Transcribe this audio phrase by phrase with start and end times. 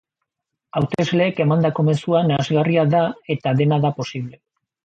[0.79, 3.05] Hautesleek emandako mezua nahasgarria da
[3.37, 4.43] eta dena da posible.